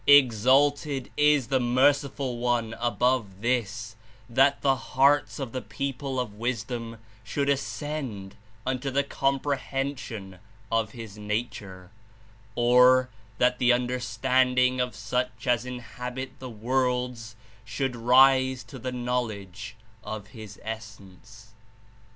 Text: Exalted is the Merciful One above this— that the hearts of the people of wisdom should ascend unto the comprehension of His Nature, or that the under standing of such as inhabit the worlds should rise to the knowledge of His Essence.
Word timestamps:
Exalted 0.07 1.11
is 1.15 1.49
the 1.49 1.59
Merciful 1.59 2.39
One 2.39 2.73
above 2.79 3.41
this— 3.41 3.95
that 4.27 4.61
the 4.63 4.75
hearts 4.75 5.37
of 5.37 5.51
the 5.51 5.61
people 5.61 6.19
of 6.19 6.33
wisdom 6.33 6.97
should 7.23 7.47
ascend 7.47 8.35
unto 8.65 8.89
the 8.89 9.03
comprehension 9.03 10.39
of 10.71 10.93
His 10.93 11.19
Nature, 11.19 11.91
or 12.55 13.09
that 13.37 13.59
the 13.59 13.71
under 13.71 13.99
standing 13.99 14.81
of 14.81 14.95
such 14.95 15.45
as 15.45 15.67
inhabit 15.67 16.31
the 16.39 16.49
worlds 16.49 17.35
should 17.63 17.95
rise 17.95 18.63
to 18.63 18.79
the 18.79 18.91
knowledge 18.91 19.75
of 20.03 20.29
His 20.29 20.59
Essence. 20.63 21.53